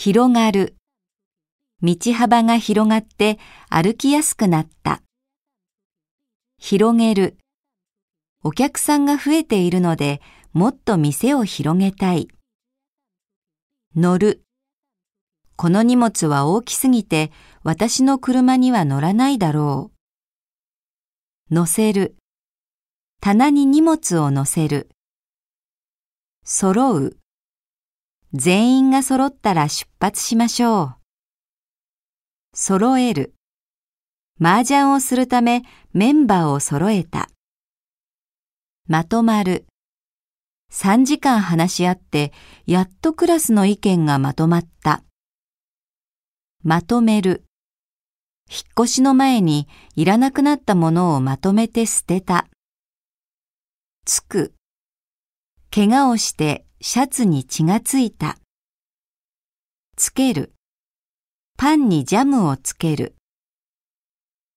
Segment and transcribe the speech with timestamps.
[0.00, 0.76] 広がる。
[1.82, 3.36] 道幅が広がって
[3.68, 5.02] 歩きやすくなった。
[6.56, 7.36] 広げる。
[8.44, 10.20] お客さんが増えているので
[10.52, 12.28] もっと店を広げたい。
[13.96, 14.44] 乗る。
[15.56, 17.32] この荷物は大きすぎて
[17.64, 19.90] 私の車には乗らないだろ
[21.50, 21.52] う。
[21.52, 22.14] 乗せる。
[23.20, 24.90] 棚に荷物を乗せる。
[26.44, 27.16] 揃う。
[28.34, 30.96] 全員が揃ったら出発しましょう。
[32.54, 33.34] 揃える。
[34.40, 37.28] 麻雀をするためメンバーを揃えた。
[38.86, 39.66] まとまる。
[40.70, 42.32] 3時間話し合って、
[42.66, 45.02] やっとクラスの意見がまとまった。
[46.62, 47.44] まとめる。
[48.50, 52.46] 引っ越しの前にいらなくなったものをまとめて捨てた。
[54.04, 54.54] つく。
[55.78, 58.36] 怪我をしてシャツに血がついた。
[59.96, 60.52] つける。
[61.56, 63.14] パンにジャムをつける。